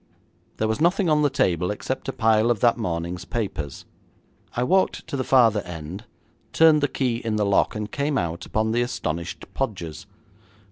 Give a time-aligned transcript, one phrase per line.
[0.57, 3.85] There was nothing on the table except a pile of that morning's papers.
[4.55, 6.05] I walked to the farther end,
[6.53, 10.07] turned the key in the lock, and came out upon the astonished Podgers.